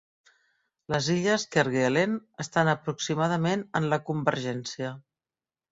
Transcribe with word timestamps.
Les 0.93 1.09
illes 1.15 1.45
Kerguelen 1.57 2.17
estan 2.47 2.73
aproximadament 2.75 3.67
en 3.81 3.91
la 3.95 4.05
convergència. 4.11 4.97